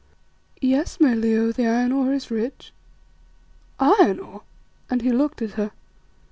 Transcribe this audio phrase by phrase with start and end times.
[0.61, 2.73] "Yes, my Leo, the iron ore is rich."
[3.79, 4.41] "Iron ore?"
[4.89, 5.73] and he looked at her.